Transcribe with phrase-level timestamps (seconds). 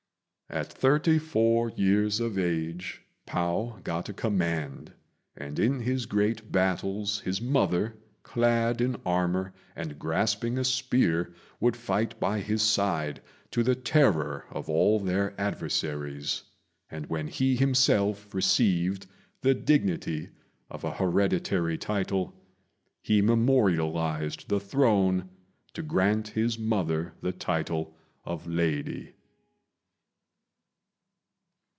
[0.53, 4.91] At thirty four years of age Pao got a command;
[5.33, 11.77] and in his great battles his mother, clad in armour and grasping a spear, would
[11.77, 16.43] fight by his side, to the terror of all their adversaries;
[16.89, 19.07] and when he himself received
[19.39, 20.31] the dignity
[20.69, 22.35] of an hereditary title,
[23.01, 25.29] he memorialized the Throne
[25.75, 27.95] to grant his mother the title
[28.25, 29.13] of "lady."